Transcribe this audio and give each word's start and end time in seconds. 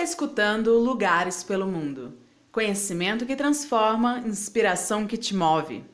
está 0.00 0.02
escutando 0.02 0.78
Lugares 0.78 1.44
pelo 1.44 1.66
Mundo. 1.66 2.14
Conhecimento 2.50 3.26
que 3.26 3.36
transforma, 3.36 4.22
inspiração 4.24 5.06
que 5.06 5.18
te 5.18 5.36
move. 5.36 5.84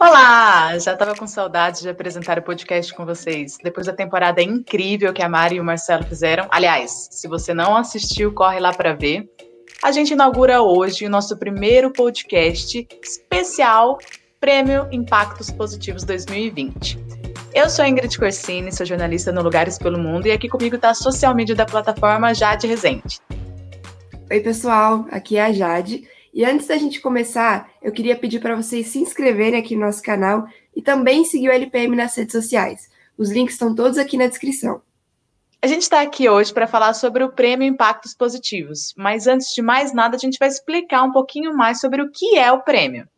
Olá! 0.00 0.78
Já 0.78 0.94
estava 0.94 1.14
com 1.14 1.26
saudade 1.26 1.82
de 1.82 1.88
apresentar 1.90 2.38
o 2.38 2.42
podcast 2.42 2.94
com 2.94 3.04
vocês. 3.04 3.58
Depois 3.62 3.86
da 3.86 3.92
temporada 3.92 4.42
incrível 4.42 5.12
que 5.12 5.22
a 5.22 5.28
Mari 5.28 5.56
e 5.56 5.60
o 5.60 5.64
Marcelo 5.64 6.04
fizeram. 6.04 6.48
Aliás, 6.50 7.08
se 7.10 7.28
você 7.28 7.52
não 7.52 7.76
assistiu, 7.76 8.32
corre 8.32 8.58
lá 8.58 8.72
para 8.72 8.94
ver. 8.94 9.28
A 9.84 9.92
gente 9.92 10.14
inaugura 10.14 10.62
hoje 10.62 11.04
o 11.04 11.10
nosso 11.10 11.36
primeiro 11.36 11.90
podcast 11.90 12.88
especial 13.02 13.98
Prêmio 14.40 14.88
Impactos 14.90 15.50
Positivos 15.50 16.04
2020. 16.04 16.98
Eu 17.52 17.68
sou 17.68 17.84
Ingrid 17.84 18.18
Corsini, 18.18 18.72
sou 18.72 18.86
jornalista 18.86 19.30
no 19.30 19.42
Lugares 19.42 19.76
pelo 19.76 19.98
Mundo 19.98 20.26
e 20.26 20.32
aqui 20.32 20.48
comigo 20.48 20.76
está 20.76 20.88
a 20.88 20.94
social 20.94 21.34
media 21.34 21.54
da 21.54 21.66
plataforma 21.66 22.32
Jade 22.32 22.66
Rezende. 22.66 23.20
Oi, 24.30 24.40
pessoal, 24.40 25.04
aqui 25.10 25.36
é 25.36 25.44
a 25.44 25.52
Jade. 25.52 26.08
E 26.32 26.46
antes 26.46 26.66
da 26.66 26.78
gente 26.78 27.02
começar, 27.02 27.68
eu 27.82 27.92
queria 27.92 28.16
pedir 28.16 28.40
para 28.40 28.56
vocês 28.56 28.86
se 28.86 28.98
inscreverem 28.98 29.60
aqui 29.60 29.76
no 29.76 29.84
nosso 29.84 30.02
canal 30.02 30.46
e 30.74 30.80
também 30.80 31.26
seguir 31.26 31.50
o 31.50 31.52
LPM 31.52 31.94
nas 31.94 32.16
redes 32.16 32.32
sociais. 32.32 32.88
Os 33.18 33.30
links 33.30 33.56
estão 33.56 33.74
todos 33.74 33.98
aqui 33.98 34.16
na 34.16 34.28
descrição. 34.28 34.80
A 35.64 35.66
gente 35.66 35.80
está 35.80 36.02
aqui 36.02 36.28
hoje 36.28 36.52
para 36.52 36.66
falar 36.66 36.92
sobre 36.92 37.24
o 37.24 37.32
Prêmio 37.32 37.66
Impactos 37.66 38.12
Positivos, 38.12 38.92
mas 38.98 39.26
antes 39.26 39.54
de 39.54 39.62
mais 39.62 39.94
nada, 39.94 40.14
a 40.14 40.18
gente 40.18 40.36
vai 40.38 40.46
explicar 40.46 41.02
um 41.02 41.10
pouquinho 41.10 41.56
mais 41.56 41.80
sobre 41.80 42.02
o 42.02 42.10
que 42.10 42.36
é 42.36 42.52
o 42.52 42.60
prêmio. 42.60 43.08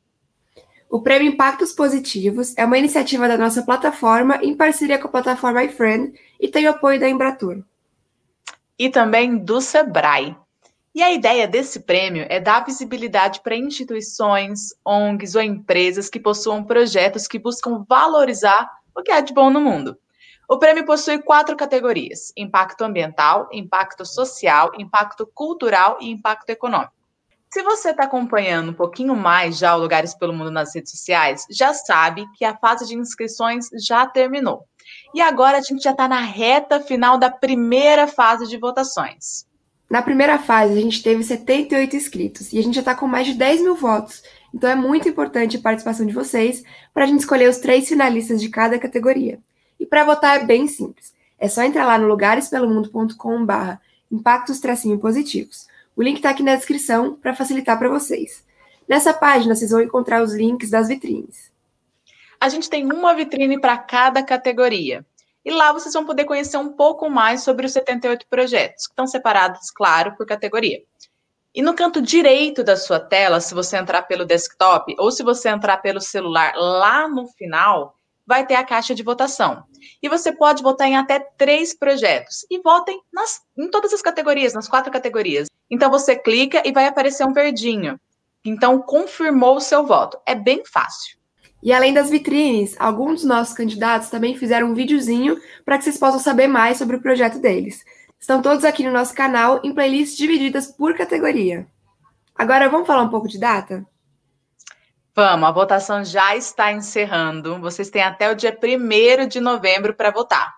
O 0.89 1.03
Prêmio 1.03 1.33
Impactos 1.33 1.73
Positivos 1.73 2.57
é 2.57 2.65
uma 2.65 2.79
iniciativa 2.79 3.27
da 3.27 3.37
nossa 3.37 3.65
plataforma 3.65 4.37
em 4.45 4.55
parceria 4.55 4.97
com 4.97 5.09
a 5.09 5.11
plataforma 5.11 5.65
iFriend 5.65 6.13
e 6.41 6.47
tem 6.47 6.69
o 6.69 6.71
apoio 6.71 7.01
da 7.01 7.09
Embratur. 7.09 7.65
E 8.79 8.91
também 8.91 9.39
do 9.39 9.61
Sebrae. 9.61 10.37
E 10.95 11.03
a 11.03 11.13
ideia 11.13 11.49
desse 11.49 11.81
prêmio 11.81 12.27
é 12.29 12.39
dar 12.39 12.65
visibilidade 12.65 13.41
para 13.41 13.57
instituições, 13.57 14.69
ONGs 14.85 15.35
ou 15.35 15.43
empresas 15.43 16.09
que 16.09 16.21
possuam 16.21 16.63
projetos 16.63 17.27
que 17.27 17.41
buscam 17.41 17.85
valorizar 17.89 18.71
o 18.95 19.03
que 19.03 19.11
há 19.11 19.21
de 19.21 19.35
bom 19.35 19.51
no 19.51 19.61
mundo. 19.61 19.99
O 20.49 20.59
prêmio 20.59 20.87
possui 20.87 21.19
quatro 21.19 21.57
categorias: 21.57 22.33
impacto 22.37 22.83
ambiental, 22.85 23.49
impacto 23.53 24.05
social, 24.07 24.71
impacto 24.79 25.27
cultural 25.27 25.99
e 26.01 26.09
impacto 26.09 26.51
econômico. 26.51 26.93
Se 27.51 27.63
você 27.63 27.91
está 27.91 28.05
acompanhando 28.05 28.71
um 28.71 28.75
pouquinho 28.75 29.17
mais 29.17 29.59
já 29.59 29.75
o 29.75 29.81
Lugares 29.81 30.15
pelo 30.15 30.33
Mundo 30.33 30.51
nas 30.51 30.75
redes 30.75 30.93
sociais, 30.93 31.47
já 31.51 31.73
sabe 31.73 32.25
que 32.37 32.45
a 32.45 32.57
fase 32.57 32.87
de 32.87 32.95
inscrições 32.95 33.69
já 33.85 34.07
terminou. 34.07 34.65
E 35.15 35.21
agora 35.21 35.59
a 35.59 35.61
gente 35.61 35.83
já 35.83 35.93
está 35.93 36.07
na 36.07 36.21
reta 36.21 36.81
final 36.81 37.19
da 37.19 37.31
primeira 37.31 38.07
fase 38.07 38.47
de 38.47 38.57
votações. 38.57 39.47
Na 39.89 40.03
primeira 40.03 40.39
fase, 40.39 40.77
a 40.77 40.81
gente 40.81 41.03
teve 41.03 41.23
78 41.23 41.97
inscritos 41.97 42.53
e 42.53 42.59
a 42.59 42.63
gente 42.63 42.75
já 42.75 42.81
está 42.81 42.95
com 42.95 43.07
mais 43.07 43.27
de 43.27 43.35
10 43.35 43.63
mil 43.63 43.75
votos. 43.75 44.23
Então 44.53 44.69
é 44.69 44.75
muito 44.75 45.09
importante 45.09 45.57
a 45.57 45.61
participação 45.61 46.07
de 46.07 46.13
vocês 46.13 46.63
para 46.93 47.05
a 47.05 47.07
gente 47.07 47.21
escolher 47.21 47.49
os 47.49 47.59
três 47.59 47.89
finalistas 47.89 48.41
de 48.41 48.49
cada 48.49 48.79
categoria. 48.79 49.41
E 49.79 49.87
para 49.87 50.05
votar 50.05 50.41
é 50.41 50.45
bem 50.45 50.67
simples. 50.67 51.15
É 51.39 51.49
só 51.49 51.63
entrar 51.63 51.87
lá 51.87 51.99
no 51.99 52.07
lugarespelomundo.com/barra 52.07 53.81
impactos 54.11 54.61
tracinho 54.61 54.99
positivos. 54.99 55.67
O 55.95 56.03
link 56.03 56.17
está 56.17 56.31
aqui 56.31 56.43
na 56.43 56.55
descrição 56.55 57.15
para 57.15 57.35
facilitar 57.35 57.79
para 57.79 57.89
vocês. 57.89 58.45
Nessa 58.89 59.13
página 59.13 59.55
vocês 59.55 59.71
vão 59.71 59.81
encontrar 59.81 60.23
os 60.23 60.35
links 60.35 60.71
das 60.71 60.89
vitrines. 60.89 61.53
A 62.41 62.49
gente 62.49 62.71
tem 62.71 62.85
uma 62.85 63.15
vitrine 63.15 63.61
para 63.61 63.77
cada 63.79 64.23
categoria. 64.23 65.05
E 65.45 65.51
lá 65.51 65.73
vocês 65.73 65.95
vão 65.95 66.05
poder 66.05 66.25
conhecer 66.25 66.57
um 66.57 66.73
pouco 66.73 67.09
mais 67.09 67.43
sobre 67.43 67.67
os 67.67 67.73
78 67.73 68.27
projetos, 68.29 68.87
que 68.87 68.93
estão 68.93 69.07
separados, 69.07 69.71
claro, 69.71 70.15
por 70.17 70.27
categoria. 70.27 70.83
E 71.55 71.63
no 71.63 71.73
canto 71.73 72.03
direito 72.03 72.63
da 72.63 72.77
sua 72.77 73.01
tela, 73.01 73.41
se 73.41 73.55
você 73.55 73.77
entrar 73.77 74.03
pelo 74.03 74.27
desktop 74.27 74.95
ou 74.99 75.11
se 75.11 75.23
você 75.23 75.49
entrar 75.49 75.79
pelo 75.79 76.01
celular, 76.01 76.53
lá 76.55 77.09
no 77.09 77.27
final, 77.29 77.96
vai 78.27 78.47
ter 78.47 78.55
a 78.55 78.65
caixa 78.65 78.95
de 78.95 79.03
votação. 79.03 79.65
E 80.03 80.09
você 80.09 80.33
pode 80.33 80.63
votar 80.63 80.89
em 80.89 80.97
até 80.97 81.21
três 81.39 81.73
projetos. 81.73 82.45
E 82.51 82.61
votem 82.61 83.01
nas, 83.13 83.41
em 83.57 83.71
todas 83.71 83.93
as 83.93 84.03
categorias, 84.03 84.53
nas 84.53 84.69
quatro 84.69 84.91
categorias. 84.91 85.49
Então 85.71 85.91
você 85.91 86.17
clica 86.17 86.63
e 86.67 86.73
vai 86.73 86.87
aparecer 86.87 87.25
um 87.25 87.33
verdinho. 87.33 87.99
Então 88.45 88.81
confirmou 88.81 89.57
o 89.57 89.61
seu 89.61 89.87
voto. 89.87 90.19
É 90.27 90.35
bem 90.35 90.63
fácil. 90.65 91.17
E 91.63 91.73
além 91.73 91.93
das 91.93 92.11
vitrines, 92.11 92.77
alguns 92.79 93.21
dos 93.21 93.25
nossos 93.25 93.55
candidatos 93.55 94.09
também 94.09 94.37
fizeram 94.37 94.69
um 94.69 94.75
videozinho 94.75 95.41
para 95.65 95.79
que 95.79 95.85
vocês 95.85 95.99
possam 95.99 96.21
saber 96.21 96.47
mais 96.47 96.79
sobre 96.79 96.97
o 96.97 97.03
projeto 97.03 97.39
deles. 97.39 97.85
Estão 98.21 98.43
todos 98.43 98.65
aqui 98.65 98.85
no 98.85 98.93
nosso 98.93 99.15
canal 99.15 99.61
em 99.65 99.75
playlists 99.75 100.17
divididas 100.17 100.69
por 100.69 100.97
categoria. 100.97 101.67
Agora 102.35 102.69
vamos 102.69 102.87
falar 102.87 103.03
um 103.03 103.09
pouco 103.09 103.29
de 103.29 103.39
data? 103.39 103.87
Vamos, 105.19 105.49
a 105.49 105.51
votação 105.53 106.05
já 106.05 106.37
está 106.37 106.71
encerrando. 106.71 107.59
Vocês 107.59 107.89
têm 107.89 108.03
até 108.03 108.31
o 108.31 108.35
dia 108.35 108.55
1 108.55 109.27
de 109.27 109.41
novembro 109.41 109.95
para 109.95 110.11
votar. 110.11 110.55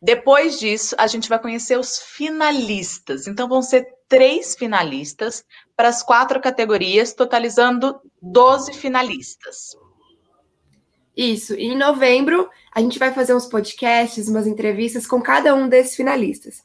Depois 0.00 0.60
disso, 0.60 0.94
a 0.96 1.08
gente 1.08 1.28
vai 1.28 1.40
conhecer 1.40 1.76
os 1.76 1.98
finalistas. 1.98 3.26
Então, 3.26 3.48
vão 3.48 3.60
ser 3.60 3.88
três 4.08 4.54
finalistas 4.54 5.44
para 5.76 5.88
as 5.88 6.00
quatro 6.00 6.40
categorias, 6.40 7.12
totalizando 7.12 8.00
12 8.22 8.72
finalistas. 8.74 9.76
Isso. 11.16 11.54
E 11.54 11.64
em 11.64 11.76
novembro, 11.76 12.48
a 12.72 12.80
gente 12.80 13.00
vai 13.00 13.12
fazer 13.12 13.34
uns 13.34 13.46
podcasts, 13.46 14.28
umas 14.28 14.46
entrevistas 14.46 15.08
com 15.08 15.20
cada 15.20 15.56
um 15.56 15.68
desses 15.68 15.96
finalistas. 15.96 16.62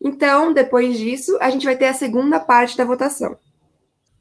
Então, 0.00 0.52
depois 0.52 0.98
disso, 0.98 1.38
a 1.40 1.48
gente 1.48 1.64
vai 1.64 1.76
ter 1.76 1.86
a 1.86 1.94
segunda 1.94 2.40
parte 2.40 2.76
da 2.76 2.84
votação. 2.84 3.38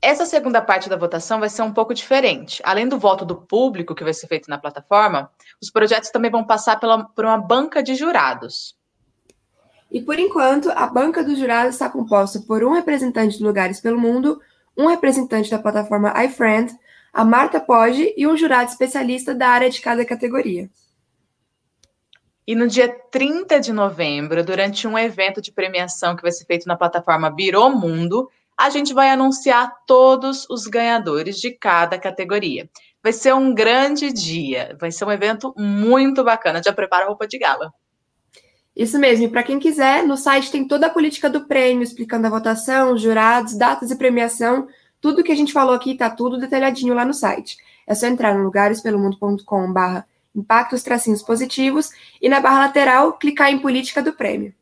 Essa 0.05 0.23
segunda 0.23 0.61
parte 0.61 0.87
da 0.87 0.95
votação 0.95 1.39
vai 1.39 1.49
ser 1.49 1.63
um 1.63 1.73
pouco 1.73 1.91
diferente. 1.91 2.61
Além 2.63 2.87
do 2.87 2.99
voto 2.99 3.25
do 3.25 3.37
público 3.37 3.95
que 3.95 4.03
vai 4.03 4.13
ser 4.13 4.27
feito 4.27 4.47
na 4.47 4.55
plataforma, 4.55 5.31
os 5.59 5.71
projetos 5.71 6.11
também 6.11 6.29
vão 6.29 6.43
passar 6.43 6.79
pela, 6.79 7.05
por 7.05 7.25
uma 7.25 7.39
banca 7.39 7.81
de 7.81 7.95
jurados. 7.95 8.77
E 9.89 9.99
por 9.99 10.19
enquanto, 10.19 10.69
a 10.69 10.85
banca 10.85 11.23
dos 11.23 11.39
jurados 11.39 11.73
está 11.73 11.89
composta 11.89 12.39
por 12.41 12.63
um 12.63 12.73
representante 12.73 13.39
de 13.39 13.43
Lugares 13.43 13.81
pelo 13.81 13.99
Mundo, 13.99 14.39
um 14.77 14.85
representante 14.85 15.49
da 15.49 15.57
plataforma 15.57 16.13
iFriend, 16.25 16.71
a 17.11 17.25
Marta 17.25 17.59
Pode 17.59 18.13
e 18.15 18.27
um 18.27 18.37
jurado 18.37 18.69
especialista 18.69 19.33
da 19.33 19.47
área 19.47 19.71
de 19.71 19.81
cada 19.81 20.05
categoria. 20.05 20.69
E 22.45 22.53
no 22.53 22.67
dia 22.67 22.95
30 23.09 23.59
de 23.59 23.73
novembro, 23.73 24.45
durante 24.45 24.87
um 24.87 24.99
evento 24.99 25.41
de 25.41 25.51
premiação 25.51 26.15
que 26.15 26.21
vai 26.21 26.31
ser 26.31 26.45
feito 26.45 26.67
na 26.67 26.77
plataforma 26.77 27.35
Virou 27.35 27.71
Mundo, 27.71 28.29
a 28.57 28.69
gente 28.69 28.93
vai 28.93 29.09
anunciar 29.09 29.71
todos 29.85 30.47
os 30.49 30.65
ganhadores 30.65 31.37
de 31.37 31.51
cada 31.51 31.99
categoria. 31.99 32.69
Vai 33.03 33.13
ser 33.13 33.33
um 33.33 33.53
grande 33.53 34.11
dia, 34.11 34.75
vai 34.79 34.91
ser 34.91 35.05
um 35.05 35.11
evento 35.11 35.53
muito 35.57 36.23
bacana. 36.23 36.61
Já 36.63 36.73
prepara 36.73 37.05
a 37.05 37.07
roupa 37.07 37.27
de 37.27 37.37
gala. 37.37 37.73
Isso 38.75 38.99
mesmo, 38.99 39.25
e 39.25 39.29
para 39.29 39.43
quem 39.43 39.57
quiser, 39.57 40.05
no 40.05 40.17
site 40.17 40.51
tem 40.51 40.67
toda 40.67 40.87
a 40.87 40.89
política 40.89 41.29
do 41.29 41.45
prêmio, 41.45 41.83
explicando 41.83 42.27
a 42.27 42.29
votação, 42.29 42.97
jurados, 42.97 43.57
datas 43.57 43.87
de 43.87 43.95
premiação, 43.95 44.67
tudo 44.99 45.23
que 45.23 45.31
a 45.31 45.35
gente 45.35 45.53
falou 45.53 45.73
aqui 45.73 45.91
está 45.91 46.09
tudo 46.09 46.37
detalhadinho 46.37 46.93
lá 46.93 47.05
no 47.05 47.13
site. 47.13 47.57
É 47.87 47.93
só 47.93 48.07
entrar 48.07 48.35
no 48.35 48.43
lugarespelomundo.com 48.43 49.71
barra 49.71 50.05
impactos 50.35 50.83
tracinhos 50.83 51.21
positivos 51.21 51.91
e 52.21 52.27
na 52.27 52.41
barra 52.41 52.61
lateral 52.61 53.13
clicar 53.13 53.49
em 53.49 53.59
política 53.59 54.01
do 54.01 54.13
prêmio. 54.13 54.53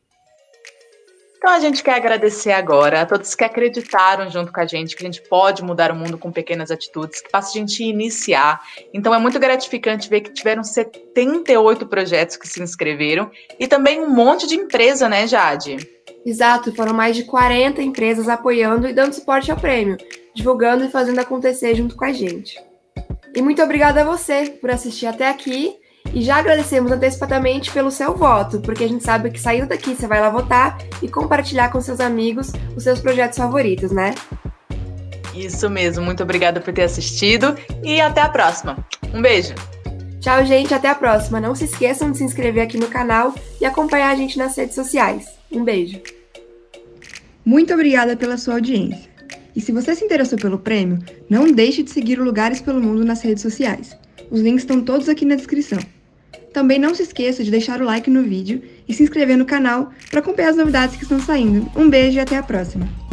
Então 1.44 1.52
a 1.52 1.60
gente 1.60 1.82
quer 1.82 1.96
agradecer 1.96 2.52
agora 2.52 3.02
a 3.02 3.06
todos 3.06 3.34
que 3.34 3.44
acreditaram 3.44 4.30
junto 4.30 4.50
com 4.50 4.60
a 4.60 4.64
gente 4.64 4.96
que 4.96 5.02
a 5.02 5.06
gente 5.06 5.20
pode 5.28 5.62
mudar 5.62 5.92
o 5.92 5.94
mundo 5.94 6.16
com 6.16 6.32
pequenas 6.32 6.70
atitudes, 6.70 7.20
que 7.20 7.30
faz 7.30 7.48
a 7.48 7.52
gente 7.52 7.84
iniciar. 7.84 8.62
Então 8.94 9.14
é 9.14 9.18
muito 9.18 9.38
gratificante 9.38 10.08
ver 10.08 10.22
que 10.22 10.32
tiveram 10.32 10.64
78 10.64 11.86
projetos 11.86 12.38
que 12.38 12.48
se 12.48 12.62
inscreveram 12.62 13.30
e 13.60 13.68
também 13.68 14.00
um 14.00 14.08
monte 14.08 14.46
de 14.46 14.54
empresa, 14.54 15.06
né, 15.06 15.26
Jade? 15.26 15.86
Exato, 16.24 16.74
foram 16.74 16.94
mais 16.94 17.14
de 17.14 17.24
40 17.24 17.82
empresas 17.82 18.26
apoiando 18.26 18.88
e 18.88 18.94
dando 18.94 19.12
suporte 19.12 19.50
ao 19.50 19.58
prêmio, 19.58 19.98
divulgando 20.34 20.86
e 20.86 20.90
fazendo 20.90 21.18
acontecer 21.18 21.74
junto 21.74 21.94
com 21.94 22.06
a 22.06 22.12
gente. 22.14 22.58
E 23.36 23.42
muito 23.42 23.62
obrigada 23.62 24.00
a 24.00 24.04
você 24.04 24.48
por 24.48 24.70
assistir 24.70 25.04
até 25.04 25.28
aqui 25.28 25.76
e 26.14 26.22
já 26.22 26.36
agradecemos 26.36 26.92
antecipadamente 26.92 27.70
pelo 27.72 27.90
seu 27.90 28.14
voto, 28.14 28.60
porque 28.60 28.84
a 28.84 28.88
gente 28.88 29.02
sabe 29.02 29.30
que 29.30 29.40
saindo 29.40 29.68
daqui 29.68 29.94
você 29.94 30.06
vai 30.06 30.20
lá 30.20 30.30
votar 30.30 30.78
e 31.02 31.08
compartilhar 31.08 31.70
com 31.70 31.80
seus 31.80 31.98
amigos 31.98 32.52
os 32.76 32.84
seus 32.84 33.00
projetos 33.00 33.36
favoritos, 33.36 33.90
né? 33.90 34.14
Isso 35.34 35.68
mesmo, 35.68 36.04
muito 36.04 36.22
obrigada 36.22 36.60
por 36.60 36.72
ter 36.72 36.82
assistido 36.82 37.56
e 37.82 38.00
até 38.00 38.20
a 38.20 38.28
próxima. 38.28 38.86
Um 39.12 39.20
beijo! 39.20 39.54
Tchau, 40.20 40.42
gente, 40.46 40.72
até 40.72 40.88
a 40.88 40.94
próxima. 40.94 41.40
Não 41.40 41.54
se 41.54 41.64
esqueçam 41.64 42.10
de 42.10 42.16
se 42.16 42.24
inscrever 42.24 42.64
aqui 42.64 42.78
no 42.78 42.86
canal 42.86 43.34
e 43.60 43.66
acompanhar 43.66 44.10
a 44.10 44.14
gente 44.14 44.38
nas 44.38 44.56
redes 44.56 44.74
sociais. 44.74 45.26
Um 45.52 45.62
beijo. 45.62 46.00
Muito 47.44 47.74
obrigada 47.74 48.16
pela 48.16 48.38
sua 48.38 48.54
audiência. 48.54 49.10
E 49.54 49.60
se 49.60 49.70
você 49.70 49.94
se 49.94 50.02
interessou 50.02 50.38
pelo 50.38 50.58
prêmio, 50.58 50.98
não 51.28 51.52
deixe 51.52 51.82
de 51.82 51.90
seguir 51.90 52.18
o 52.18 52.24
Lugares 52.24 52.60
pelo 52.60 52.80
Mundo 52.80 53.04
nas 53.04 53.20
redes 53.20 53.42
sociais. 53.42 53.96
Os 54.30 54.40
links 54.40 54.62
estão 54.62 54.80
todos 54.80 55.08
aqui 55.08 55.26
na 55.26 55.34
descrição. 55.34 55.78
Também 56.54 56.78
não 56.78 56.94
se 56.94 57.02
esqueça 57.02 57.42
de 57.42 57.50
deixar 57.50 57.82
o 57.82 57.84
like 57.84 58.08
no 58.08 58.22
vídeo 58.22 58.62
e 58.88 58.94
se 58.94 59.02
inscrever 59.02 59.36
no 59.36 59.44
canal 59.44 59.90
para 60.08 60.20
acompanhar 60.20 60.50
as 60.50 60.56
novidades 60.56 60.94
que 60.94 61.02
estão 61.02 61.18
saindo. 61.18 61.68
Um 61.74 61.90
beijo 61.90 62.16
e 62.16 62.20
até 62.20 62.36
a 62.36 62.44
próxima! 62.44 63.03